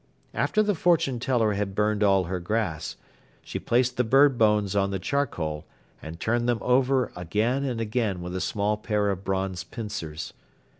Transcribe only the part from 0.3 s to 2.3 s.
After the fortune teller had burned all